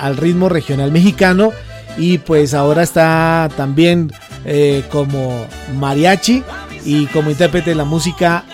[0.00, 1.52] al ritmo regional mexicano
[1.96, 4.12] y pues ahora está también
[4.44, 5.46] eh, como
[5.78, 6.42] mariachi
[6.84, 8.44] y como intérprete de la música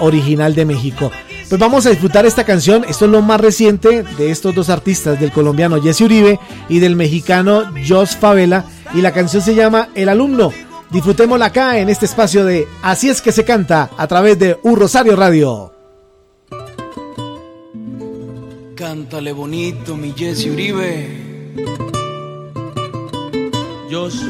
[0.00, 1.12] original de México.
[1.50, 2.84] Pues vamos a disfrutar esta canción.
[2.88, 6.38] Esto es lo más reciente de estos dos artistas, del colombiano Jesse Uribe
[6.68, 8.66] y del mexicano Jos Favela.
[8.94, 10.52] Y la canción se llama El alumno.
[10.90, 14.76] Disfrutémosla acá en este espacio de Así es que se canta a través de Un
[14.76, 15.79] Rosario Radio.
[18.80, 21.54] Cántale bonito, mi Jesse Uribe.
[23.90, 24.24] Jos,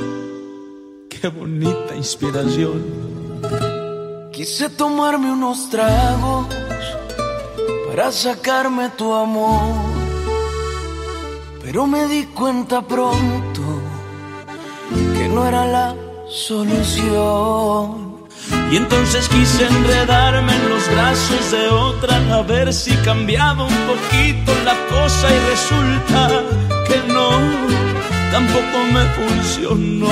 [1.09, 2.83] qué bonita inspiración.
[4.33, 6.49] Quise tomarme unos tragos
[7.87, 9.73] para sacarme tu amor.
[11.63, 13.63] Pero me di cuenta pronto
[15.15, 15.95] que no era la
[16.29, 18.10] solución.
[18.71, 24.53] Y entonces quise enredarme en los brazos de otra a ver si cambiaba un poquito
[24.65, 26.29] la cosa y resulta
[26.87, 27.31] que no,
[28.31, 30.09] tampoco me funcionó.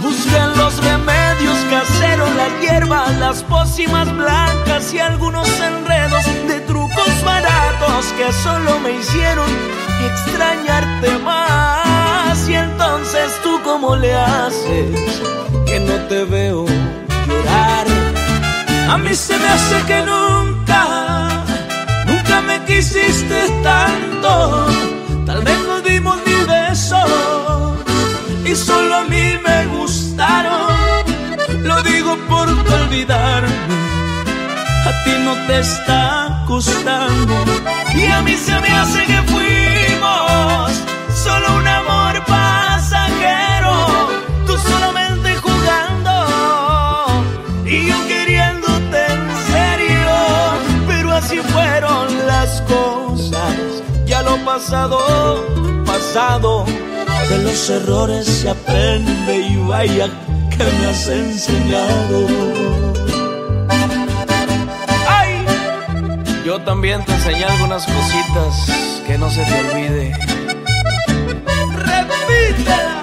[0.00, 8.06] Busqué los remedios caseros, las hierbas, las pócimas blancas y algunos enredos de trucos baratos
[8.16, 12.48] que solo me hicieron extrañarte más.
[12.48, 15.20] Y entonces tú cómo le haces
[15.66, 16.66] que no te veo
[17.26, 17.86] llorar.
[18.90, 21.44] A mí se me hace que nunca,
[22.06, 24.66] nunca me quisiste tanto.
[25.26, 27.76] Tal vez nos dimos mi beso
[28.44, 30.68] y solo a mí me gustaron.
[31.62, 33.68] Lo digo por olvidarme
[34.88, 37.34] a ti no te está costando.
[37.94, 39.77] Y a mí se me hace que fuimos
[54.58, 54.98] pasado,
[55.86, 56.64] pasado,
[57.28, 60.08] de los errores se aprende y vaya
[60.50, 62.87] que me has enseñado.
[66.48, 70.14] Yo también te enseñé algunas cositas que no se te olvide.
[71.74, 72.97] Repítela,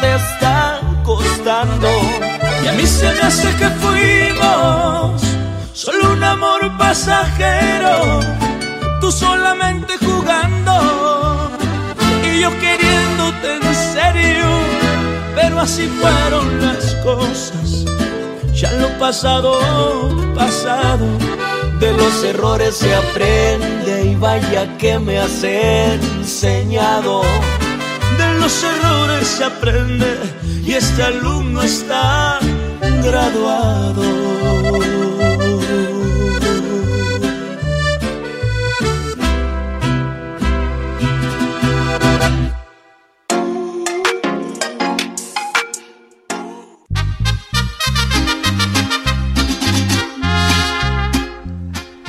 [0.00, 1.88] te está costando.
[2.64, 5.22] Y a mí se me hace que fuimos
[5.72, 8.20] solo un amor pasajero,
[9.00, 11.50] tú solamente jugando
[12.24, 14.46] y yo queriéndote en serio.
[15.34, 17.84] Pero así fueron las cosas,
[18.54, 19.58] ya lo pasado,
[20.34, 21.06] pasado.
[21.80, 27.22] De los errores se aprende y vaya que me has enseñado.
[28.18, 30.18] De los errores se aprende
[30.66, 32.38] y este alumno está
[33.02, 34.31] graduado.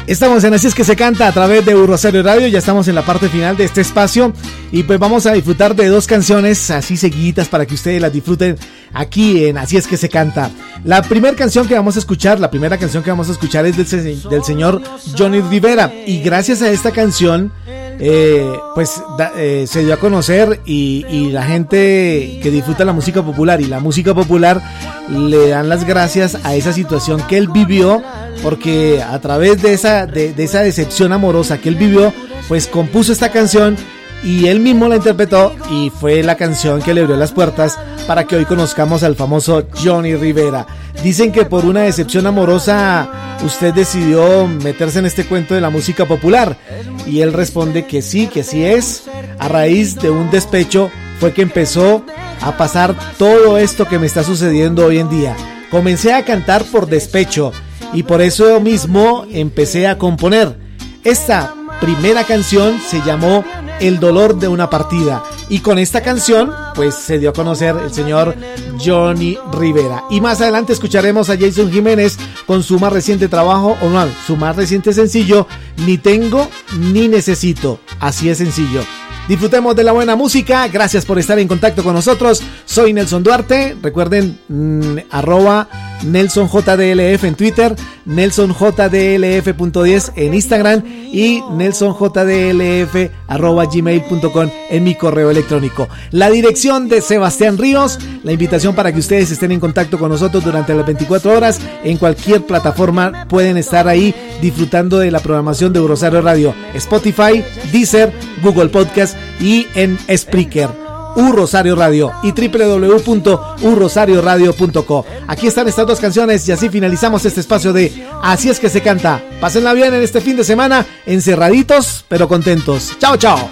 [0.06, 2.96] Estamos en Así es que se canta a través de Rosario Radio, ya estamos en
[2.96, 4.34] la parte final de este espacio
[4.70, 8.58] y pues vamos a disfrutar de dos canciones así seguiditas para que ustedes las disfruten
[8.94, 10.52] aquí en Así es que se canta.
[10.84, 13.78] La primera canción que vamos a escuchar, la primera canción que vamos a escuchar es
[13.78, 14.82] del, del señor
[15.18, 17.54] Johnny Rivera y gracias a esta canción
[18.00, 19.02] eh, pues
[19.38, 23.80] eh, se dio a conocer y, la gente que disfruta la música popular y la
[23.80, 24.62] música popular
[25.10, 28.04] le dan las gracias a esa situación que él vivió
[28.44, 32.14] porque a través de esa, de esa decepción amorosa que él vivió
[32.48, 33.78] pues compuso esta canción
[34.24, 38.26] y él mismo la interpretó y fue la canción que le abrió las puertas para
[38.26, 40.66] que hoy conozcamos al famoso Johnny Rivera.
[41.04, 46.06] Dicen que por una decepción amorosa usted decidió meterse en este cuento de la música
[46.06, 46.58] popular
[47.06, 49.04] y él responde que sí, que sí es.
[49.40, 52.06] A raíz de un despecho fue que empezó
[52.42, 55.36] a pasar todo esto que me está sucediendo hoy en día.
[55.70, 57.52] Comencé a cantar por despecho
[57.94, 60.58] y por eso mismo empecé a componer.
[61.04, 63.44] Esta primera canción se llamó
[63.84, 67.94] El dolor de una partida y con esta canción pues se dio a conocer el
[67.94, 68.34] señor
[68.82, 72.18] Johnny Rivera y más adelante escucharemos a Jason Jiménez
[72.48, 75.48] con su más reciente trabajo o no, su más reciente sencillo
[75.86, 76.48] Ni tengo
[76.80, 78.84] ni necesito, así es sencillo.
[79.28, 80.68] Disfrutemos de la buena música.
[80.70, 82.42] Gracias por estar en contacto con nosotros.
[82.66, 83.76] Soy Nelson Duarte.
[83.82, 85.70] Recuerden, mmm, arroba
[86.04, 87.76] NelsonJDLF en Twitter,
[88.06, 95.88] NelsonJDLF.10 en Instagram y NelsonJDLF arroba gmail.com en mi correo electrónico.
[96.12, 100.44] La dirección de Sebastián Ríos, la invitación para que ustedes estén en contacto con nosotros
[100.44, 105.80] durante las 24 horas en cualquier plataforma pueden estar ahí disfrutando de la programación de
[105.80, 110.83] Rosario Radio, Spotify, Deezer, Google Podcast y en Spreaker.
[111.16, 115.06] U Rosario Radio y www.urrosarioradio.co.
[115.28, 118.82] Aquí están estas dos canciones y así finalizamos este espacio de Así es que se
[118.82, 119.24] canta.
[119.40, 122.96] Pásenla bien en este fin de semana, encerraditos pero contentos.
[123.00, 123.50] Chao, chao.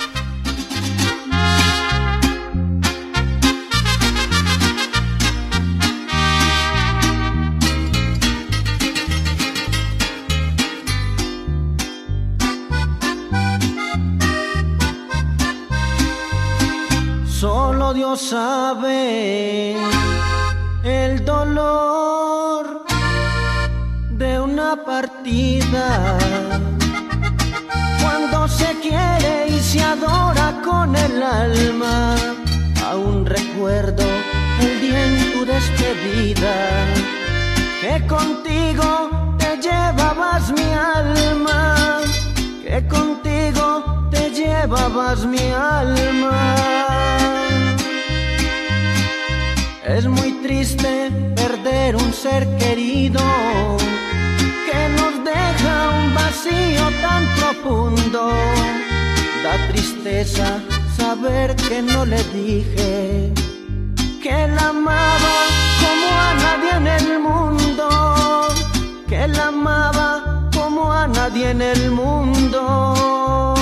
[18.12, 19.74] Dios sabe
[20.84, 22.84] el dolor
[24.09, 26.18] de una partida.
[28.01, 32.18] Cuando se quiere y se adora con el alma,
[32.86, 34.03] aún recuerdo
[34.59, 36.53] el día en tu despedida,
[37.80, 42.01] que contigo te llevabas mi alma,
[42.62, 46.70] que contigo te llevabas mi alma.
[49.98, 53.20] Es muy triste perder un ser querido
[54.66, 58.32] que nos deja un vacío tan profundo.
[59.44, 60.62] da tristeza
[60.98, 63.34] saber que no le dije
[64.24, 65.36] que la amaba
[65.84, 67.88] como a nadie en el mundo,
[69.10, 73.61] que la amaba como a nadie en el mundo.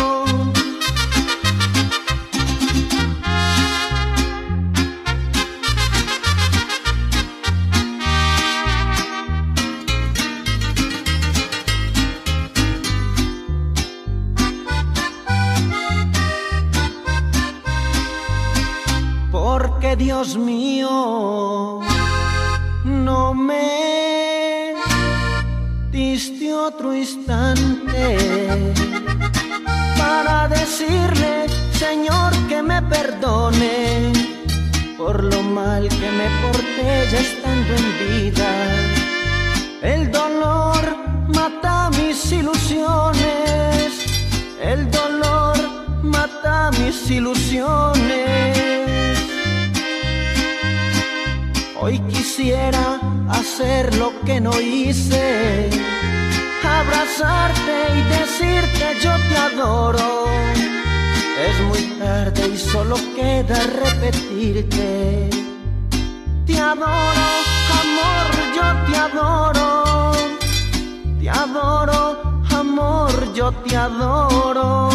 [20.00, 21.82] Dios mío,
[22.86, 24.74] no me
[25.92, 28.18] diste otro instante
[29.98, 34.14] para decirle, Señor, que me perdone
[34.98, 38.50] por lo mal que me porté ya estando en vida.
[39.82, 40.96] El dolor
[41.28, 43.92] mata mis ilusiones,
[44.62, 45.58] el dolor
[46.04, 48.99] mata mis ilusiones.
[51.82, 53.00] Hoy quisiera
[53.30, 55.70] hacer lo que no hice,
[56.62, 60.26] abrazarte y decirte yo te adoro.
[61.48, 65.30] Es muy tarde y solo queda repetirte.
[66.46, 67.28] Te adoro,
[67.82, 70.12] amor, yo te adoro.
[71.22, 74.90] Te adoro, amor, yo te adoro.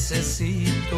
[0.00, 0.96] Necesito.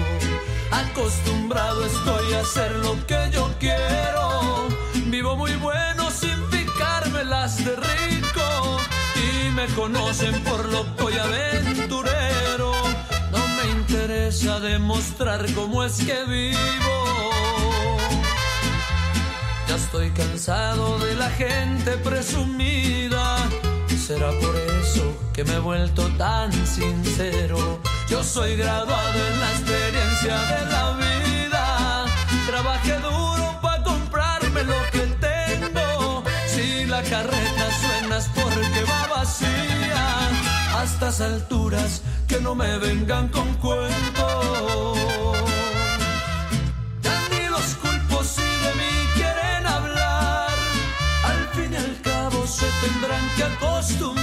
[0.71, 4.69] Acostumbrado estoy a hacer lo que yo quiero.
[5.07, 8.79] Vivo muy bueno sin picarme las de rico.
[9.17, 12.73] Y me conocen por loco y aventurero.
[13.33, 16.97] No me interesa demostrar cómo es que vivo.
[19.69, 23.37] Ya estoy cansado de la gente presumida
[24.03, 27.81] será por eso que me he vuelto tan sincero.
[28.13, 32.05] Yo soy graduado en la experiencia de la vida.
[32.47, 36.23] Trabajé duro para comprarme lo que tengo.
[36.47, 40.29] Si la carreta suena es porque va vacía.
[40.77, 44.93] A estas alturas que no me vengan con cuentos.
[52.83, 54.22] tendrán que acostumbrar.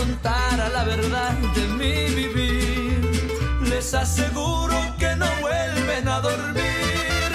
[0.00, 7.28] Contara la verdad de mi vivir, les aseguro que no vuelven a dormir.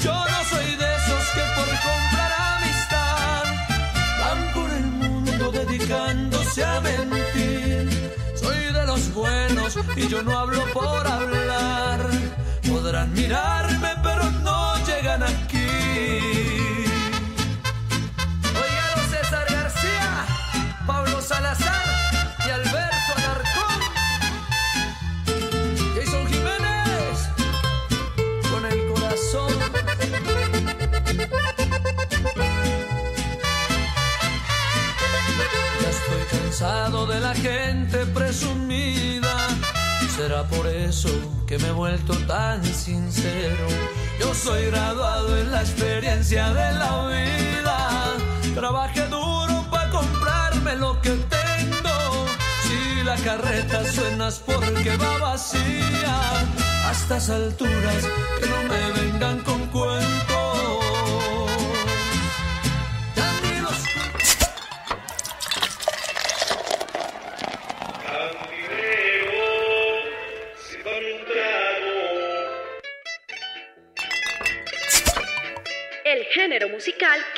[0.00, 3.42] Yo no soy de esos que por comprar amistad
[4.20, 8.12] van por el mundo dedicándose a mentir.
[8.36, 11.98] Soy de los buenos y yo no hablo por hablar.
[12.68, 15.64] Podrán mirarme, pero no llegan aquí.
[21.24, 22.03] Salazar
[36.56, 39.34] cansado de la gente presumida.
[40.16, 41.08] Será por eso
[41.48, 43.66] que me he vuelto tan sincero.
[44.20, 48.14] Yo soy graduado en la experiencia de la vida.
[48.54, 52.26] Trabajé duro para comprarme lo que tengo.
[52.62, 56.20] Si la carreta suenas porque va vacía,
[56.86, 58.04] a estas alturas
[58.38, 59.53] que no me vengan con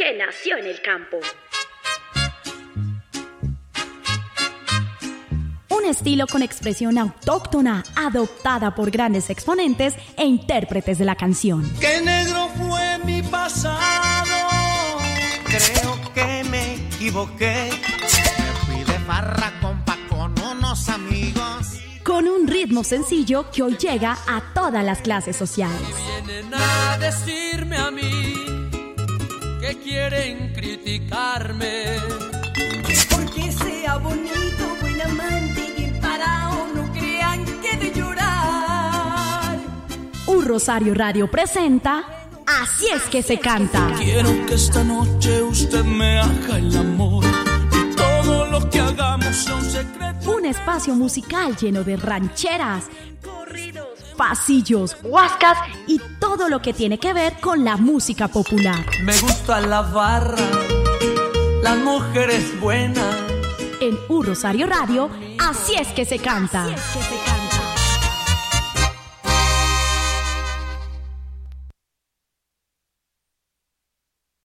[0.07, 1.19] que nació en el campo.
[5.69, 11.69] Un estilo con expresión autóctona, adoptada por grandes exponentes e intérpretes de la canción.
[11.81, 13.79] ¡Qué negro fue mi pasado!
[15.47, 17.71] Creo que me equivoqué.
[18.39, 21.81] Me fui de farra compa con unos amigos.
[22.05, 25.81] Con un ritmo sencillo que hoy llega a todas las clases sociales.
[26.25, 28.26] Vienen a decirme a mí
[29.87, 31.85] quieren criticarme.
[33.11, 39.59] Porque sea bonito, buen amante y parado, no crean que de llorar.
[40.27, 42.05] Un Rosario Radio presenta
[42.47, 43.93] Así es que se canta.
[43.99, 47.25] Quiero que esta noche usted me haga el amor
[47.73, 50.31] y todo lo que hagamos sea un secreto.
[50.33, 52.85] Un espacio musical lleno de rancheras,
[53.23, 58.85] corridos, pasillos, huascas y todo lo que tiene que ver con la música popular.
[59.03, 60.37] Me gusta la barra,
[61.63, 63.15] las mujeres buenas.
[63.81, 66.65] En Un Rosario Radio, así es que se canta.
[66.65, 67.36] Así es que se canta.